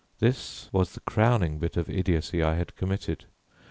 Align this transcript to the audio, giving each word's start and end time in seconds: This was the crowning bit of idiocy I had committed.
This 0.17 0.67
was 0.73 0.93
the 0.93 0.99
crowning 1.01 1.59
bit 1.59 1.77
of 1.77 1.87
idiocy 1.87 2.41
I 2.41 2.55
had 2.55 2.75
committed. 2.75 3.25